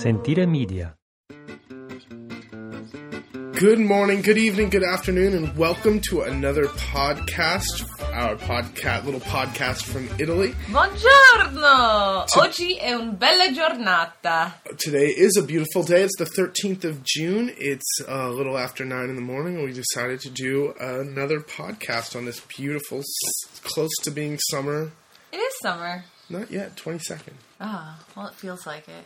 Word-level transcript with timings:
Sentire 0.00 0.46
Media. 0.46 0.94
Good 3.52 3.78
morning, 3.78 4.22
good 4.22 4.38
evening, 4.38 4.70
good 4.70 4.82
afternoon, 4.84 5.34
and 5.34 5.54
welcome 5.58 6.00
to 6.08 6.22
another 6.22 6.66
podcast. 6.68 7.86
Our 8.14 8.36
podcast, 8.36 9.04
little 9.04 9.20
podcast 9.20 9.82
from 9.82 10.08
Italy. 10.18 10.54
Buongiorno! 10.70 12.24
Oggi 12.38 12.76
è 12.76 12.94
una 12.94 13.12
bella 13.12 13.50
giornata. 13.52 14.60
Today 14.78 15.08
is 15.14 15.36
a 15.36 15.42
beautiful 15.42 15.82
day. 15.84 16.02
It's 16.04 16.16
the 16.16 16.24
13th 16.24 16.84
of 16.84 17.02
June. 17.02 17.52
It's 17.58 18.00
a 18.08 18.30
little 18.30 18.56
after 18.56 18.84
9 18.86 19.10
in 19.10 19.16
the 19.16 19.20
morning, 19.22 19.56
and 19.58 19.64
we 19.66 19.72
decided 19.74 20.20
to 20.20 20.30
do 20.30 20.72
another 20.80 21.40
podcast 21.40 22.16
on 22.16 22.24
this 22.24 22.40
beautiful, 22.40 23.00
s- 23.00 23.60
close 23.62 23.92
to 24.04 24.10
being 24.10 24.38
summer. 24.50 24.90
It 25.32 25.36
is 25.36 25.52
summer. 25.62 26.04
Not 26.30 26.50
yet, 26.50 26.76
22nd. 26.76 27.34
Ah, 27.60 27.98
well, 28.16 28.28
it 28.28 28.34
feels 28.34 28.64
like 28.66 28.88
it. 28.88 29.04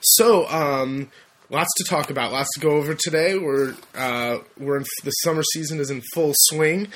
So, 0.00 0.48
um, 0.48 1.10
lots 1.50 1.70
to 1.78 1.84
talk 1.84 2.10
about, 2.10 2.32
lots 2.32 2.48
to 2.54 2.60
go 2.60 2.70
over 2.70 2.94
today. 2.94 3.36
We're 3.38 3.74
uh, 3.94 4.38
we're 4.58 4.78
in, 4.78 4.84
the 5.04 5.10
summer 5.10 5.42
season 5.54 5.80
is 5.80 5.90
in 5.90 6.02
full 6.14 6.32
swing. 6.34 6.88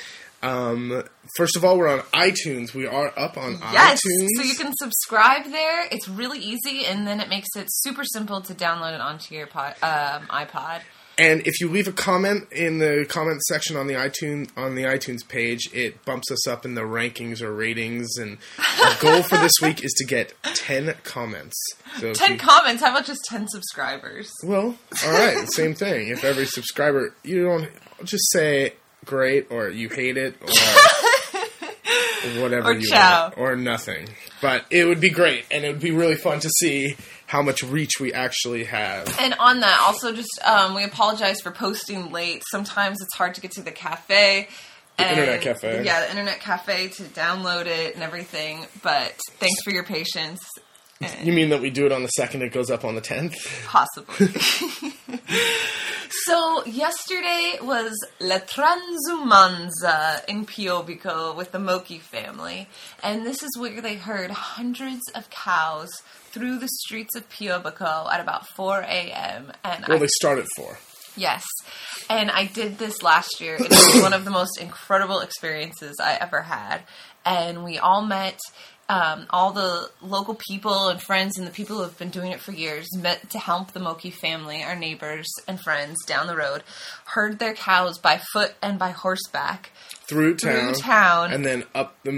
Um, 0.43 1.05
first 1.37 1.57
of 1.57 1.65
all, 1.65 1.79
we're 1.79 1.87
on 1.89 2.01
iTunes. 2.13 2.75
We 2.75 2.85
are 2.87 3.13
up 3.17 3.37
on 3.37 3.59
Yes! 3.73 4.01
iTunes. 4.01 4.29
So 4.37 4.43
you 4.43 4.55
can 4.57 4.73
subscribe 4.75 5.45
there. 5.45 5.87
It's 5.93 6.09
really 6.09 6.41
easy, 6.41 6.85
and 6.85 7.07
then 7.07 7.21
it 7.21 7.29
makes 7.29 7.49
it 7.57 7.67
super 7.69 8.03
simple 8.05 8.41
to 8.43 8.55
download 8.55 8.95
it 8.95 9.01
onto 9.01 9.35
your 9.37 9.47
pod, 9.47 9.77
um, 9.83 10.27
iPod. 10.27 10.81
And 11.23 11.47
if 11.47 11.61
you 11.61 11.69
leave 11.69 11.87
a 11.89 11.93
comment 11.93 12.51
in 12.53 12.79
the 12.79 13.07
comment 13.09 13.41
section 13.43 13.77
on 13.77 13.87
the 13.87 13.95
iTunes 13.95 14.51
on 14.57 14.75
the 14.75 14.83
iTunes 14.83 15.27
page, 15.27 15.71
it 15.73 16.05
bumps 16.05 16.31
us 16.31 16.47
up 16.49 16.65
in 16.65 16.75
the 16.75 16.81
rankings 16.83 17.41
or 17.41 17.53
ratings. 17.55 18.17
And 18.19 18.39
our 18.85 18.95
goal 19.01 19.23
for 19.23 19.37
this 19.39 19.53
week 19.63 19.85
is 19.85 19.93
to 19.99 20.05
get 20.05 20.35
ten 20.43 20.95
comments. 21.05 21.57
So 21.99 22.13
10 22.13 22.33
you- 22.33 22.39
comments. 22.39 22.83
How 22.83 22.91
about 22.91 23.05
just 23.07 23.25
10 23.27 23.49
subscribers? 23.49 24.31
Well, 24.45 24.77
all 25.05 25.13
right, 25.13 25.47
same 25.53 25.75
thing. 25.75 26.09
If 26.09 26.25
every 26.25 26.47
subscriber, 26.47 27.15
you 27.23 27.45
don't 27.45 27.69
just 28.05 28.31
say 28.33 28.75
great 29.05 29.49
or 29.51 29.69
you 29.69 29.89
hate 29.89 30.17
it 30.17 30.35
or 30.41 30.49
whatever 32.41 32.69
Or 32.71 32.75
you 32.75 32.89
ciao. 32.89 33.25
want 33.25 33.39
or 33.39 33.57
nothing. 33.57 34.09
But 34.41 34.65
it 34.71 34.85
would 34.85 35.01
be 35.01 35.11
great, 35.11 35.45
and 35.51 35.65
it 35.65 35.69
would 35.73 35.81
be 35.83 35.91
really 35.91 36.15
fun 36.17 36.41
to 36.41 36.49
see 36.49 36.97
how 37.33 37.41
much 37.41 37.63
reach 37.63 37.93
we 37.99 38.13
actually 38.13 38.65
have. 38.65 39.17
And 39.19 39.33
on 39.39 39.61
that, 39.61 39.81
also 39.87 40.15
just 40.15 40.39
um, 40.45 40.75
we 40.75 40.85
apologize 40.85 41.41
for 41.41 41.51
posting 41.51 42.13
late. 42.13 42.43
Sometimes 42.51 42.99
it's 43.01 43.17
hard 43.17 43.35
to 43.37 43.41
get 43.41 43.53
to 43.53 43.63
the 43.63 43.73
cafe. 43.73 44.49
The 44.99 45.05
and- 45.05 45.19
internet 45.19 45.41
cafe. 45.41 45.83
Yeah, 45.83 46.03
the 46.03 46.11
internet 46.11 46.41
cafe 46.41 46.89
to 46.89 47.03
download 47.05 47.65
it 47.65 47.95
and 47.95 48.03
everything. 48.03 48.67
But 48.83 49.15
thanks 49.39 49.63
for 49.65 49.71
your 49.71 49.83
patience. 49.83 50.41
You 51.23 51.33
mean 51.33 51.51
that 51.51 51.61
we 51.61 51.71
do 51.71 51.87
it 51.87 51.93
on 51.93 52.03
the 52.03 52.09
second, 52.09 52.43
it 52.43 52.53
goes 52.53 52.71
up 52.71 52.85
on 52.85 52.95
the 52.95 53.01
tenth? 53.01 53.35
Possibly. 53.67 54.29
so 56.25 56.65
yesterday 56.67 57.59
was 57.63 57.93
La 58.21 58.39
Transumanza 58.39 60.25
in 60.27 60.47
Piobbico 60.47 61.37
with 61.37 61.53
the 61.53 61.59
Moki 61.59 61.99
family, 61.99 62.69
and 63.03 63.25
this 63.25 63.43
is 63.43 63.51
where 63.59 63.81
they 63.81 63.95
herd 63.95 64.31
hundreds 64.31 65.03
of 65.15 65.31
cows 65.31 65.91
through 66.31 66.59
the 66.59 66.69
streets 66.69 67.15
of 67.15 67.29
Piobbico 67.29 68.11
at 68.13 68.21
about 68.21 68.49
4 68.49 68.81
a.m. 68.81 69.53
And 69.65 69.85
Well, 69.87 69.97
I 69.97 70.01
they 70.01 70.07
start 70.09 70.39
at 70.39 70.47
four. 70.57 70.79
Yes. 71.17 71.45
And 72.09 72.31
I 72.31 72.47
did 72.47 72.79
this 72.79 73.03
last 73.03 73.41
year. 73.41 73.57
It 73.57 73.69
was 73.69 74.03
one 74.03 74.13
of 74.13 74.25
the 74.25 74.31
most 74.31 74.59
incredible 74.59 75.21
experiences 75.21 75.97
I 76.01 76.15
ever 76.15 76.43
had. 76.43 76.83
And 77.25 77.65
we 77.65 77.79
all 77.79 78.03
met, 78.03 78.39
um, 78.89 79.27
all 79.31 79.53
the 79.53 79.91
local 80.03 80.35
people 80.49 80.89
and 80.89 81.01
friends 81.01 81.39
and 81.39 81.47
the 81.47 81.51
people 81.53 81.77
who 81.77 81.83
have 81.83 81.99
been 81.99 82.11
doing 82.11 82.31
it 82.33 82.41
for 82.41 82.53
years 82.53 82.87
met 82.97 83.31
to 83.31 83.39
help 83.39 83.73
the 83.73 83.81
Moki 83.81 84.11
family, 84.11 84.63
our 84.63 84.77
neighbors 84.77 85.29
and 85.49 85.59
friends 85.61 85.97
down 86.07 86.27
the 86.27 86.37
road, 86.37 86.63
herd 87.07 87.39
their 87.39 87.55
cows 87.55 87.97
by 87.99 88.21
foot 88.33 88.55
and 88.61 88.79
by 88.79 88.91
horseback 88.91 89.71
Through 90.07 90.37
through 90.37 90.51
town, 90.53 90.75
town. 90.75 91.33
and 91.33 91.45
then 91.47 91.65
up 91.75 91.95
the 92.03 92.13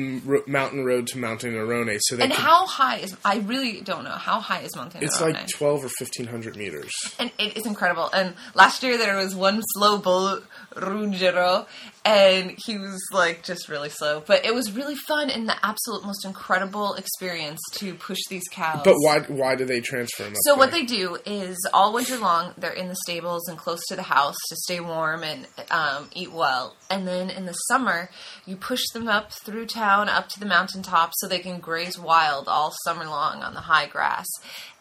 mountain 0.48 0.84
road 0.84 1.06
to 1.08 1.18
Monte 1.18 1.46
Nerone. 1.48 1.96
So 2.00 2.16
they 2.16 2.24
And 2.24 2.32
could, 2.32 2.42
how 2.42 2.66
high 2.66 2.96
is, 2.98 3.16
I 3.24 3.36
really 3.38 3.80
don't 3.82 4.02
know, 4.02 4.10
how 4.10 4.40
high 4.40 4.60
is 4.62 4.74
Monte 4.74 4.98
it's 5.00 5.20
like 5.20 5.46
twelve 5.48 5.84
or 5.84 5.90
fifteen 5.98 6.26
hundred 6.26 6.56
meters. 6.56 6.92
and 7.20 7.30
it 7.38 7.56
is 7.56 7.66
incredible. 7.66 8.10
And 8.12 8.34
last 8.54 8.82
year 8.82 8.96
there 8.98 9.16
was 9.16 9.34
one 9.36 9.60
slow 9.74 9.98
bull, 9.98 10.40
Ruggero, 10.74 11.66
and 12.04 12.54
he 12.66 12.78
was 12.78 13.00
like 13.12 13.44
just 13.44 13.68
really 13.68 13.90
slow. 13.90 14.22
But 14.26 14.44
it 14.44 14.54
was 14.54 14.72
really 14.72 14.96
fun 14.96 15.30
and 15.30 15.48
the 15.48 15.54
absolute 15.64 16.04
most 16.04 16.24
incredible 16.24 16.53
experience 16.96 17.60
to 17.72 17.94
push 17.94 18.18
these 18.28 18.44
cows. 18.50 18.82
But 18.84 18.96
why? 18.98 19.20
Why 19.20 19.54
do 19.54 19.64
they 19.64 19.80
transfer 19.80 20.24
them? 20.24 20.34
So 20.42 20.54
what 20.54 20.70
they 20.70 20.84
do 20.84 21.18
is 21.26 21.56
all 21.72 21.92
winter 21.92 22.16
long 22.16 22.54
they're 22.56 22.72
in 22.72 22.88
the 22.88 22.96
stables 23.04 23.48
and 23.48 23.58
close 23.58 23.80
to 23.88 23.96
the 23.96 24.02
house 24.02 24.36
to 24.48 24.56
stay 24.56 24.80
warm 24.80 25.22
and 25.22 25.46
um, 25.70 26.08
eat 26.12 26.32
well. 26.32 26.76
And 26.90 27.06
then 27.06 27.30
in 27.30 27.46
the 27.46 27.52
summer 27.52 28.10
you 28.46 28.56
push 28.56 28.82
them 28.92 29.08
up 29.08 29.32
through 29.32 29.66
town 29.66 30.08
up 30.08 30.28
to 30.30 30.40
the 30.40 30.46
mountaintop 30.46 31.12
so 31.14 31.26
they 31.26 31.38
can 31.38 31.60
graze 31.60 31.98
wild 31.98 32.48
all 32.48 32.72
summer 32.84 33.04
long 33.04 33.42
on 33.42 33.54
the 33.54 33.60
high 33.60 33.86
grass. 33.86 34.26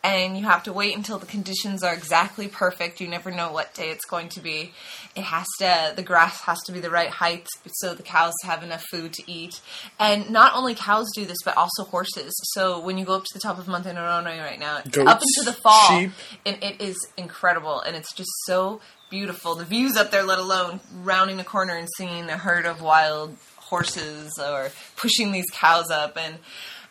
And 0.05 0.37
you 0.37 0.43
have 0.43 0.63
to 0.63 0.73
wait 0.73 0.97
until 0.97 1.17
the 1.17 1.25
conditions 1.25 1.81
are 1.81 1.93
exactly 1.93 2.49
perfect. 2.49 2.99
You 2.99 3.07
never 3.07 3.31
know 3.31 3.53
what 3.53 3.73
day 3.73 3.89
it's 3.89 4.03
going 4.03 4.27
to 4.29 4.41
be. 4.41 4.73
It 5.15 5.23
has 5.23 5.47
to 5.59 5.93
the 5.95 6.03
grass 6.03 6.41
has 6.41 6.61
to 6.63 6.73
be 6.73 6.81
the 6.81 6.89
right 6.89 7.09
height 7.09 7.47
so 7.75 7.93
the 7.93 8.03
cows 8.03 8.33
have 8.43 8.63
enough 8.63 8.83
food 8.91 9.13
to 9.13 9.31
eat. 9.31 9.61
And 9.99 10.29
not 10.29 10.55
only 10.55 10.75
cows 10.75 11.07
do 11.15 11.25
this, 11.25 11.37
but 11.45 11.55
also 11.63 11.83
horses. 11.89 12.33
So 12.53 12.79
when 12.79 12.97
you 12.97 13.05
go 13.05 13.15
up 13.15 13.23
to 13.23 13.33
the 13.33 13.39
top 13.39 13.57
of 13.57 13.67
Monte 13.67 13.89
Nerone 13.89 14.25
right 14.25 14.59
now, 14.59 14.79
it's 14.85 14.97
up 14.97 15.21
into 15.21 15.41
the 15.51 15.53
fall 15.53 15.87
sheep. 15.99 16.11
and 16.45 16.61
it 16.63 16.81
is 16.81 16.95
incredible 17.17 17.79
and 17.81 17.95
it's 17.95 18.13
just 18.13 18.29
so 18.45 18.81
beautiful 19.09 19.53
the 19.55 19.65
views 19.65 19.95
up 19.95 20.09
there 20.11 20.23
let 20.23 20.39
alone 20.39 20.79
rounding 21.03 21.39
a 21.39 21.43
corner 21.43 21.75
and 21.75 21.87
seeing 21.97 22.29
a 22.29 22.37
herd 22.37 22.65
of 22.65 22.81
wild 22.81 23.37
horses 23.57 24.31
or 24.39 24.71
pushing 24.95 25.31
these 25.31 25.45
cows 25.51 25.91
up 25.91 26.17
and 26.17 26.39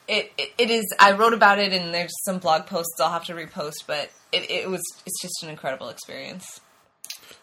it, 0.06 0.30
it, 0.38 0.52
it 0.56 0.70
is 0.70 0.84
i 1.00 1.10
wrote 1.12 1.32
about 1.32 1.58
it 1.58 1.72
and 1.72 1.92
there's 1.92 2.12
some 2.24 2.38
blog 2.38 2.64
posts 2.66 3.00
i'll 3.00 3.10
have 3.10 3.24
to 3.24 3.34
repost 3.34 3.74
but 3.88 4.08
it, 4.30 4.48
it 4.50 4.70
was 4.70 4.80
it's 5.04 5.20
just 5.20 5.42
an 5.42 5.48
incredible 5.50 5.88
experience 5.88 6.60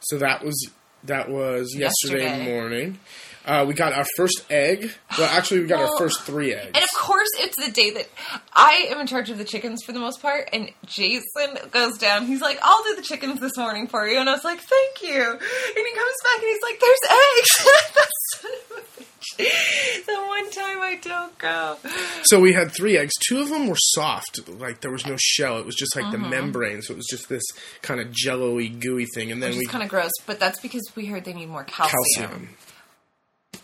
So 0.09 0.17
that 0.19 0.43
was 0.45 0.69
that 1.05 1.29
was 1.29 1.75
yesterday, 1.75 2.23
Yesterday. 2.23 2.45
morning. 2.45 2.99
Uh, 3.45 3.65
we 3.67 3.73
got 3.73 3.93
our 3.93 4.05
first 4.15 4.43
egg. 4.51 4.91
Well, 5.17 5.27
actually, 5.31 5.61
we 5.61 5.67
got 5.67 5.79
our 5.79 5.97
first 5.97 6.21
three 6.21 6.53
eggs. 6.53 6.71
And 6.75 6.83
of 6.83 6.89
course, 6.99 7.29
it's 7.37 7.55
the 7.65 7.71
day 7.71 7.89
that 7.91 8.07
I 8.53 8.87
am 8.91 8.99
in 8.99 9.07
charge 9.07 9.29
of 9.31 9.37
the 9.39 9.43
chickens 9.45 9.81
for 9.83 9.91
the 9.91 9.99
most 9.99 10.21
part. 10.21 10.49
And 10.53 10.69
Jason 10.85 11.57
goes 11.71 11.97
down. 11.97 12.27
He's 12.27 12.41
like, 12.41 12.59
"I'll 12.61 12.83
do 12.83 12.95
the 12.95 13.01
chickens 13.01 13.39
this 13.39 13.57
morning 13.57 13.87
for 13.87 14.07
you." 14.07 14.19
And 14.19 14.29
I 14.29 14.33
was 14.33 14.43
like, 14.43 14.59
"Thank 14.59 15.01
you." 15.01 15.23
And 15.23 15.39
he 15.41 15.95
comes 15.95 16.15
back 16.23 16.41
and 16.41 16.47
he's 16.47 16.61
like, 16.61 16.79
"There's 16.79 16.99
eggs." 17.37 19.05
That's 19.37 19.49
son 19.51 19.77
of 19.77 19.99
a 19.99 20.01
bitch. 20.01 20.05
the 20.05 20.27
one 20.27 20.51
time 20.51 20.81
I 20.81 20.99
don't 21.01 21.37
go. 21.37 21.77
So 22.23 22.39
we 22.39 22.53
had 22.53 22.71
three 22.71 22.97
eggs. 22.97 23.13
Two 23.27 23.39
of 23.41 23.49
them 23.49 23.67
were 23.67 23.77
soft, 23.77 24.47
like 24.49 24.81
there 24.81 24.91
was 24.91 25.05
no 25.05 25.15
shell. 25.17 25.57
It 25.59 25.65
was 25.65 25.75
just 25.75 25.95
like 25.95 26.05
Uh-huh. 26.05 26.11
the 26.13 26.17
membrane, 26.29 26.81
so 26.81 26.93
it 26.93 26.97
was 26.97 27.07
just 27.09 27.29
this 27.29 27.43
kind 27.81 27.99
of 27.99 28.11
jello-y, 28.11 28.67
gooey 28.67 29.05
thing. 29.13 29.31
And 29.31 29.41
then 29.41 29.51
Which 29.51 29.59
we 29.59 29.65
kind 29.67 29.83
of 29.83 29.89
gross, 29.89 30.11
but 30.25 30.39
that's 30.39 30.59
because 30.59 30.83
we 30.95 31.05
heard 31.07 31.25
they 31.25 31.33
need 31.33 31.49
more 31.49 31.63
calcium. 31.63 31.99
calcium. 32.15 32.49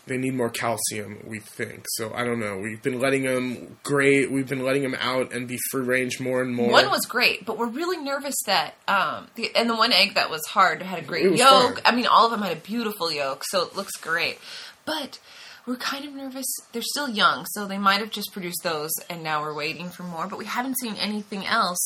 They 0.06 0.16
need 0.18 0.34
more 0.34 0.50
calcium, 0.50 1.18
we 1.26 1.40
think. 1.40 1.84
So 1.94 2.12
I 2.14 2.24
don't 2.24 2.38
know. 2.38 2.58
We've 2.58 2.80
been 2.80 3.00
letting 3.00 3.24
them 3.24 3.76
great. 3.82 4.30
We've 4.30 4.48
been 4.48 4.64
letting 4.64 4.82
them 4.82 4.94
out 5.00 5.32
and 5.32 5.48
be 5.48 5.58
free 5.72 5.82
range 5.82 6.20
more 6.20 6.42
and 6.42 6.54
more. 6.54 6.70
One 6.70 6.90
was 6.90 7.06
great, 7.06 7.44
but 7.44 7.58
we're 7.58 7.66
really 7.66 7.96
nervous 7.96 8.36
that 8.46 8.74
um 8.86 9.26
the, 9.34 9.50
and 9.56 9.68
the 9.68 9.74
one 9.74 9.92
egg 9.92 10.14
that 10.14 10.30
was 10.30 10.42
hard 10.46 10.80
had 10.82 11.00
a 11.00 11.02
great 11.02 11.36
yolk. 11.36 11.82
I 11.84 11.92
mean, 11.94 12.06
all 12.06 12.26
of 12.26 12.30
them 12.30 12.42
had 12.42 12.52
a 12.52 12.60
beautiful 12.60 13.10
yolk, 13.10 13.42
so 13.48 13.64
it 13.64 13.74
looks 13.74 13.96
great. 13.96 14.38
But 14.84 15.18
we're 15.66 15.76
kind 15.76 16.04
of 16.04 16.14
nervous. 16.14 16.46
They're 16.72 16.82
still 16.82 17.08
young, 17.08 17.44
so 17.46 17.66
they 17.66 17.78
might 17.78 18.00
have 18.00 18.10
just 18.10 18.32
produced 18.32 18.62
those, 18.62 18.92
and 19.10 19.22
now 19.22 19.42
we're 19.42 19.54
waiting 19.54 19.88
for 19.88 20.04
more. 20.04 20.26
But 20.26 20.38
we 20.38 20.44
haven't 20.44 20.78
seen 20.78 20.94
anything 20.94 21.44
else. 21.44 21.80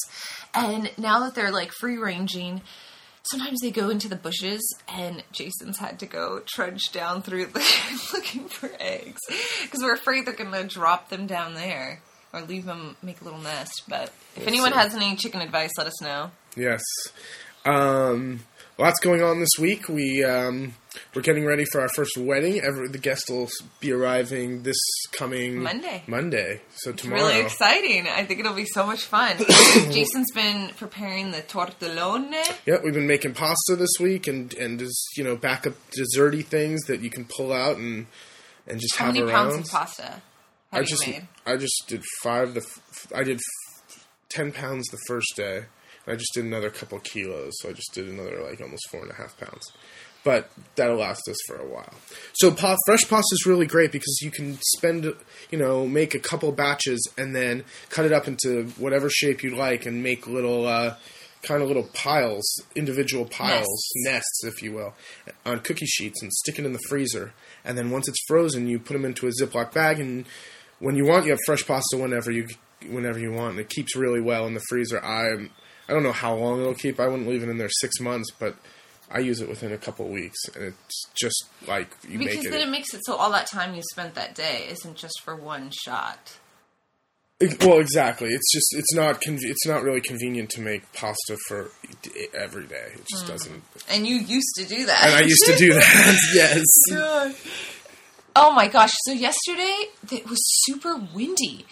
And 0.55 0.91
now 0.99 1.21
that 1.21 1.35
they're 1.35 1.51
like 1.51 1.73
free 1.73 1.97
ranging, 1.97 2.61
sometimes 3.23 3.61
they 3.61 3.71
go 3.71 3.89
into 3.89 4.09
the 4.09 4.17
bushes, 4.17 4.61
and 4.89 5.23
Jason's 5.33 5.79
had 5.79 5.99
to 6.01 6.07
go 6.07 6.43
trudge 6.47 6.93
down 6.93 7.23
through 7.23 7.47
the 7.47 8.11
looking 8.13 8.49
for 8.49 8.71
eggs 8.79 9.21
because 9.63 9.81
we're 9.81 9.95
afraid 9.95 10.27
they're 10.27 10.35
gonna 10.35 10.65
drop 10.65 11.09
them 11.09 11.27
down 11.27 11.55
there 11.55 12.03
or 12.33 12.43
leave 12.43 12.65
them 12.65 12.97
make 13.03 13.21
a 13.21 13.25
little 13.25 13.41
nest. 13.41 13.85
But 13.89 14.13
if 14.37 14.47
anyone 14.47 14.73
see. 14.73 14.79
has 14.79 14.95
any 14.95 15.17
chicken 15.17 15.41
advice, 15.41 15.71
let 15.79 15.87
us 15.87 16.01
know. 16.03 16.31
Yes. 16.57 16.83
Um, 17.65 18.41
lots 18.81 18.99
going 19.01 19.23
on 19.23 19.39
this 19.41 19.51
week. 19.59 19.89
We 19.89 20.25
um, 20.25 20.75
we're 21.15 21.23
getting 21.23 21.45
ready 21.45 21.65
for 21.71 21.81
our 21.81 21.89
first 21.95 22.17
wedding. 22.17 22.61
Every, 22.61 22.89
the 22.89 22.99
guest 22.99 23.31
will 23.31 23.49
be 23.79 23.93
arriving 23.93 24.63
this 24.65 24.79
coming 25.13 25.63
Monday. 25.63 26.03
Monday. 26.07 26.63
So 26.77 26.93
tomorrow. 26.93 27.23
Really 27.27 27.41
exciting! 27.41 28.09
I 28.09 28.25
think 28.25 28.41
it'll 28.41 28.55
be 28.55 28.65
so 28.67 28.87
much 28.87 29.05
fun. 29.05 29.37
Jason's 29.91 30.33
been 30.33 30.71
preparing 30.77 31.31
the 31.31 31.43
tortellone. 31.43 32.33
Yep, 32.67 32.83
we've 32.85 32.95
been 32.95 33.07
making 33.07 33.35
pasta 33.35 33.77
this 33.77 33.93
week, 34.01 34.27
and 34.27 34.53
and 34.55 34.79
just 34.79 35.17
you 35.17 35.25
know 35.25 35.37
backup 35.37 35.75
desserty 35.91 36.45
things 36.45 36.83
that 36.87 37.01
you 37.01 37.11
can 37.11 37.25
pull 37.27 37.53
out 37.53 37.77
and 37.77 38.07
and 38.67 38.81
just 38.81 38.97
How 38.97 39.07
have 39.07 39.15
many 39.15 39.27
around. 39.27 39.51
pounds 39.53 39.67
of 39.69 39.73
pasta 39.73 40.23
I 40.73 40.83
just 40.83 41.07
made? 41.07 41.27
I 41.47 41.57
just 41.57 41.85
did 41.89 42.03
five. 42.23 42.55
The 42.55 42.61
f- 42.61 43.07
I 43.15 43.25
did 43.25 43.37
f- 43.39 44.07
ten 44.29 44.53
pounds 44.53 44.87
the 44.89 44.99
first 45.09 45.35
day, 45.37 45.65
I 46.11 46.17
just 46.17 46.33
did 46.35 46.45
another 46.45 46.71
couple 46.71 46.99
kilos, 47.01 47.53
so 47.61 47.69
I 47.69 47.73
just 47.73 47.93
did 47.95 48.09
another 48.09 48.43
like 48.43 48.61
almost 48.61 48.89
four 48.91 49.03
and 49.03 49.11
a 49.11 49.15
half 49.15 49.39
pounds. 49.39 49.73
But 50.23 50.51
that'll 50.75 50.99
last 50.99 51.27
us 51.29 51.37
for 51.47 51.57
a 51.57 51.67
while. 51.67 51.95
So 52.35 52.51
pa- 52.51 52.77
fresh 52.85 53.09
pasta 53.09 53.33
is 53.33 53.47
really 53.47 53.65
great 53.65 53.91
because 53.91 54.21
you 54.21 54.31
can 54.31 54.59
spend, 54.77 55.15
you 55.51 55.59
know, 55.59 55.87
make 55.87 56.15
a 56.15 56.19
couple 56.19 56.53
batches 56.53 57.09
and 57.17 57.35
then 57.35 57.65
cut 57.89 58.05
it 58.05 58.13
up 58.13 58.29
into 58.29 58.65
whatever 58.77 59.09
shape 59.09 59.43
you 59.43 59.57
like 59.57 59.87
and 59.87 60.03
make 60.03 60.27
little, 60.27 60.67
uh, 60.67 60.97
kind 61.43 61.63
of 61.63 61.69
little 61.69 61.89
piles, 61.95 62.45
individual 62.77 63.25
piles, 63.25 63.91
nests. 64.05 64.45
if 64.45 64.63
you 64.63 64.73
will, 64.73 64.93
on 65.47 65.61
cookie 65.61 65.87
sheets 65.87 66.21
and 66.21 66.31
stick 66.31 66.59
it 66.59 66.67
in 66.67 66.75
the 66.75 66.81
freezer. 66.91 67.33
And 67.65 67.79
then 67.79 67.91
once 67.91 68.07
it's 68.07 68.23
frozen, 68.29 68.69
you 68.69 68.79
put 68.79 68.93
them 68.93 69.07
into 69.07 69.27
a 69.27 69.31
Ziploc 69.31 69.73
bag 69.73 70.01
and 70.01 70.27
when 70.81 70.97
you 70.97 71.05
want, 71.07 71.27
you 71.27 71.31
have 71.31 71.39
fresh 71.47 71.67
pasta 71.67 71.97
whenever 71.97 72.31
you 72.31 72.49
whenever 72.89 73.19
you 73.19 73.31
want. 73.31 73.53
And 73.53 73.61
it 73.61 73.69
keeps 73.69 73.95
really 73.95 74.21
well 74.21 74.47
in 74.47 74.55
the 74.55 74.63
freezer. 74.69 75.03
I 75.03 75.49
I 75.91 75.93
don't 75.95 76.03
know 76.05 76.13
how 76.13 76.35
long 76.37 76.61
it'll 76.61 76.75
keep. 76.75 77.01
I 77.01 77.09
wouldn't 77.09 77.29
leave 77.29 77.43
it 77.43 77.49
in 77.49 77.59
there 77.59 77.69
six 77.81 77.99
months, 78.01 78.31
but 78.31 78.55
I 79.11 79.19
use 79.19 79.41
it 79.41 79.49
within 79.49 79.73
a 79.73 79.79
couple 79.79 80.07
weeks, 80.09 80.39
and 80.55 80.65
it's 80.65 81.03
just 81.21 81.45
like 81.67 81.89
you 82.09 82.19
because 82.19 82.37
make 82.37 82.45
it. 82.47 82.51
then 82.53 82.61
it 82.61 82.71
makes 82.71 82.95
it 82.95 83.01
so 83.05 83.17
all 83.17 83.33
that 83.33 83.47
time 83.49 83.75
you 83.75 83.83
spent 83.91 84.15
that 84.15 84.35
day 84.37 84.67
isn't 84.71 84.97
just 84.97 85.21
for 85.25 85.35
one 85.35 85.71
shot. 85.85 86.39
It- 87.41 87.63
well, 87.65 87.81
exactly. 87.81 88.29
It's 88.29 88.53
just 88.53 88.69
it's 88.77 88.95
not 88.95 89.21
conv- 89.23 89.43
it's 89.43 89.67
not 89.67 89.83
really 89.83 90.01
convenient 90.03 90.51
to 90.51 90.61
make 90.61 90.93
pasta 90.93 91.37
for 91.49 91.71
every 92.35 92.67
day. 92.67 92.93
It 92.95 93.01
Mm. 93.01 93.07
just 93.11 93.27
doesn't. 93.27 93.63
And 93.89 94.07
you 94.07 94.17
used 94.17 94.55
to 94.59 94.65
do 94.67 94.87
that. 94.87 95.05
And 95.07 95.15
I 95.17 95.21
used 95.23 95.45
to 95.47 95.57
do 95.57 95.73
that. 95.75 96.19
yes. 96.35 96.65
God. 96.91 97.35
Oh 98.37 98.53
my 98.53 98.69
gosh! 98.69 98.93
So 99.07 99.13
yesterday 99.13 99.87
it 100.13 100.29
was 100.29 100.39
super 100.65 100.95
windy, 100.97 101.67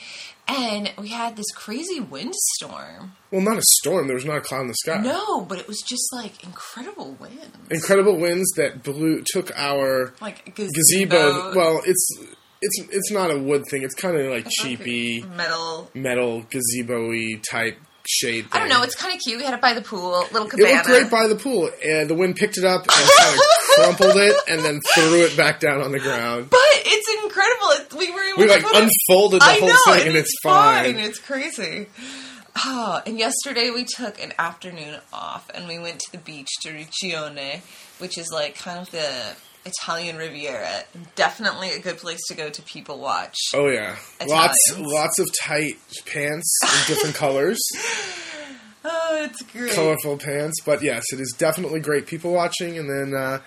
and 0.49 0.91
we 0.99 1.09
had 1.09 1.37
this 1.37 1.51
crazy 1.55 2.01
windstorm. 2.01 3.13
Well, 3.31 3.43
not 3.43 3.59
a 3.59 3.63
storm. 3.81 4.07
There 4.07 4.15
was 4.17 4.25
not 4.25 4.39
a 4.39 4.41
cloud 4.41 4.63
in 4.63 4.69
the 4.69 4.75
sky. 4.75 4.99
No, 5.03 5.43
but 5.43 5.59
it 5.59 5.69
was 5.69 5.83
just 5.83 6.13
like 6.13 6.43
incredible 6.45 7.17
winds, 7.21 7.47
Incredible 7.71 8.17
winds 8.19 8.51
that 8.57 8.83
blew 8.83 9.23
took 9.33 9.51
our 9.57 10.15
like 10.21 10.55
gazebo. 10.55 10.71
gazebo. 10.75 11.55
Well, 11.55 11.83
it's 11.85 12.09
it's 12.63 12.81
it's 12.91 13.11
not 13.13 13.31
a 13.31 13.39
wood 13.39 13.65
thing. 13.71 13.83
It's 13.83 13.95
kind 13.95 14.17
of 14.17 14.27
like 14.31 14.47
It's 14.47 14.61
like 14.65 14.79
cheapy 14.79 15.23
metal. 15.37 15.91
metal 15.95 16.45
gazebo-y 16.51 17.41
type 17.49 17.79
shade. 18.07 18.45
Thing. 18.45 18.51
I 18.53 18.59
don't 18.61 18.69
know. 18.71 18.83
It's 18.83 18.95
kind 18.97 19.15
of 19.15 19.21
cute. 19.21 19.39
We 19.39 19.45
had 19.45 19.53
it 19.55 19.61
by 19.61 19.75
the 19.75 19.83
pool, 19.83 20.11
little 20.33 20.49
It 20.49 20.55
looked 20.59 20.87
great 20.87 21.11
by 21.11 21.27
the 21.29 21.37
pool. 21.37 21.71
And 21.85 22.09
the 22.09 22.15
wind 22.15 22.37
picked 22.37 22.57
it 22.57 22.65
up 22.65 22.81
and 22.83 22.91
kind 22.91 23.35
of 23.35 23.41
crumpled 23.75 24.17
it 24.17 24.35
and 24.49 24.63
then 24.63 24.81
threw 24.95 25.25
it 25.25 25.37
back 25.37 25.61
down 25.61 25.83
on 25.83 25.93
the 25.93 26.01
ground. 26.01 26.49
Incredible. 27.53 27.97
It, 27.97 27.99
we 27.99 28.11
were 28.13 28.37
We 28.37 28.49
like 28.49 28.65
unfolded 28.75 29.41
the 29.41 29.45
I 29.45 29.59
whole 29.59 29.69
know, 29.69 29.77
thing 29.87 30.09
and 30.09 30.17
it's 30.17 30.33
fine. 30.43 30.97
It's 30.97 31.19
crazy. 31.19 31.87
Oh, 32.65 33.01
and 33.07 33.19
yesterday 33.19 33.71
we 33.71 33.85
took 33.85 34.21
an 34.23 34.33
afternoon 34.39 34.99
off 35.13 35.49
and 35.55 35.69
we 35.69 35.79
went 35.79 36.01
to 36.01 36.13
the 36.13 36.19
beach 36.19 36.49
to 36.63 36.71
Riccione, 36.71 37.61
which 37.99 38.19
is 38.19 38.31
like 38.33 38.57
kind 38.57 38.81
of 38.81 38.91
the 38.91 39.37
Italian 39.65 40.17
Riviera. 40.17 40.83
Definitely 41.15 41.71
a 41.71 41.79
good 41.79 41.99
place 41.99 42.19
to 42.29 42.35
go 42.35 42.49
to 42.51 42.63
people 42.63 42.99
watch. 42.99 43.37
Oh 43.55 43.69
yeah, 43.69 43.97
lots 44.27 44.57
lots 44.79 45.19
of 45.21 45.29
tight 45.41 45.75
pants 46.07 46.59
in 46.65 46.95
different 46.95 47.15
colors, 47.25 47.61
Oh, 48.85 49.25
it's 49.25 49.43
great. 49.43 49.73
colorful 49.73 50.17
pants. 50.17 50.57
But 50.65 50.83
yes, 50.83 51.05
it 51.13 51.21
is 51.21 51.35
definitely 51.37 51.81
great 51.81 52.07
people 52.07 52.33
watching. 52.33 52.79
And 52.79 52.89
then 52.89 53.15
uh, 53.21 53.41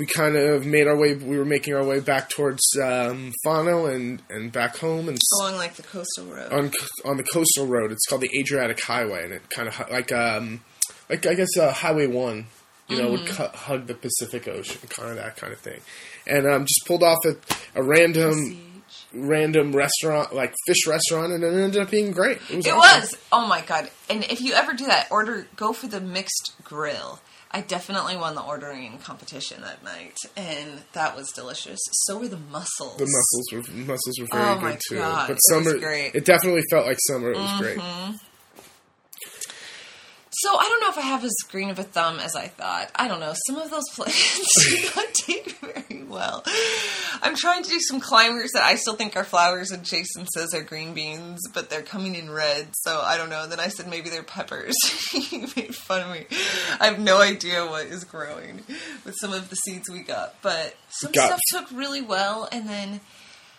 we 0.00 0.06
kind 0.06 0.34
of 0.34 0.66
made 0.66 0.88
our 0.88 0.96
way. 0.96 1.14
We 1.14 1.38
were 1.38 1.44
making 1.44 1.74
our 1.74 1.84
way 1.84 2.00
back 2.00 2.28
towards 2.30 2.62
um, 2.82 3.32
Fano 3.44 3.86
and 3.86 4.20
and 4.28 4.50
back 4.50 4.78
home 4.78 5.08
and 5.08 5.16
Along 5.40 5.54
like 5.56 5.74
the 5.74 5.82
coastal 5.84 6.24
road. 6.24 6.50
on 6.52 6.72
on 7.04 7.16
the 7.18 7.22
coastal 7.22 7.66
road. 7.68 7.92
It's 7.92 8.06
called 8.08 8.22
the 8.22 8.30
Adriatic 8.40 8.80
Highway, 8.82 9.22
and 9.24 9.32
it 9.34 9.48
kind 9.50 9.68
of 9.68 9.78
like 9.90 10.10
um 10.10 10.62
like 11.08 11.26
I 11.26 11.34
guess 11.34 11.56
uh, 11.56 11.72
Highway 11.72 12.06
One, 12.08 12.46
you 12.88 12.96
know, 13.00 13.10
would 13.10 13.20
Mm-hmm. 13.20 13.42
cu- 13.52 13.56
hug 13.56 13.86
the 13.86 13.94
Pacific 13.94 14.48
Ocean, 14.48 14.80
kind 14.88 15.10
of 15.10 15.16
that 15.16 15.36
kind 15.36 15.52
of 15.52 15.60
thing. 15.60 15.80
And 16.26 16.46
um, 16.50 16.62
just 16.64 16.82
pulled 16.86 17.02
off 17.02 17.18
at 17.26 17.36
a 17.74 17.82
random 17.82 18.66
random 19.12 19.72
restaurant, 19.74 20.34
like 20.34 20.54
fish 20.66 20.86
restaurant, 20.86 21.32
and 21.32 21.42
it 21.44 21.48
ended 21.52 21.82
up 21.82 21.90
being 21.90 22.12
great. 22.12 22.38
It 22.50 22.56
was. 22.56 22.66
It 22.66 22.72
awesome. 22.72 23.00
was. 23.00 23.16
Oh 23.32 23.46
my 23.46 23.60
god! 23.62 23.90
And 24.08 24.24
if 24.24 24.40
you 24.40 24.54
ever 24.54 24.72
do 24.72 24.86
that, 24.86 25.08
order 25.10 25.46
go 25.56 25.72
for 25.72 25.86
the 25.88 26.00
mixed 26.00 26.52
grill. 26.64 27.20
I 27.52 27.62
definitely 27.62 28.16
won 28.16 28.36
the 28.36 28.42
ordering 28.42 28.98
competition 28.98 29.62
that 29.62 29.82
night, 29.82 30.16
and 30.36 30.82
that 30.92 31.16
was 31.16 31.32
delicious. 31.32 31.80
So 32.06 32.18
were 32.18 32.28
the 32.28 32.36
mussels. 32.36 32.96
The 32.96 33.06
mussels 33.06 33.68
were 33.68 33.74
mussels 33.74 34.20
were 34.20 34.28
very 34.32 34.50
Oh 34.56 34.60
good 34.60 34.80
too. 34.88 34.96
God, 34.96 35.28
but 35.28 35.36
summer, 35.48 35.76
great. 35.78 36.08
Mm-hmm. 36.08 36.18
it 36.18 36.24
definitely 36.24 36.62
felt 36.70 36.86
like 36.86 36.98
summer. 37.08 37.32
It 37.32 37.38
was 37.38 37.60
great. 37.60 37.78
So 40.42 40.56
I 40.56 40.62
don't 40.68 40.80
know 40.80 40.88
if 40.90 40.98
I 40.98 41.08
have 41.08 41.22
as 41.24 41.34
green 41.50 41.68
of 41.70 41.78
a 41.78 41.82
thumb 41.82 42.18
as 42.18 42.34
I 42.34 42.46
thought. 42.48 42.90
I 42.94 43.08
don't 43.08 43.20
know. 43.20 43.34
Some 43.46 43.56
of 43.56 43.70
those 43.70 43.84
plants 43.94 44.68
do 44.68 44.88
not 44.96 45.12
take 45.14 45.50
very 45.60 46.02
well. 46.04 46.42
I'm 47.22 47.36
trying 47.36 47.62
to 47.62 47.68
do 47.68 47.78
some 47.80 48.00
climbers 48.00 48.50
that 48.54 48.62
I 48.62 48.76
still 48.76 48.94
think 48.94 49.16
are 49.16 49.24
flowers, 49.24 49.70
and 49.70 49.84
Jason 49.84 50.26
says 50.34 50.54
are 50.54 50.62
green 50.62 50.94
beans, 50.94 51.40
but 51.52 51.68
they're 51.68 51.82
coming 51.82 52.14
in 52.14 52.30
red. 52.30 52.68
So 52.72 53.00
I 53.00 53.16
don't 53.18 53.28
know. 53.28 53.46
Then 53.46 53.60
I 53.60 53.68
said 53.68 53.86
maybe 53.88 54.08
they're 54.08 54.22
peppers. 54.22 54.74
he 55.12 55.38
made 55.40 55.74
fun 55.74 56.02
of 56.02 56.10
me. 56.10 56.26
I 56.80 56.86
have 56.86 56.98
no 56.98 57.20
idea 57.20 57.66
what 57.66 57.86
is 57.86 58.04
growing 58.04 58.62
with 59.04 59.16
some 59.20 59.32
of 59.32 59.50
the 59.50 59.56
seeds 59.56 59.90
we 59.90 60.00
got, 60.00 60.36
but 60.42 60.74
some 60.88 61.12
Got- 61.12 61.38
stuff 61.38 61.68
took 61.68 61.78
really 61.78 62.00
well, 62.02 62.48
and 62.50 62.68
then 62.68 63.00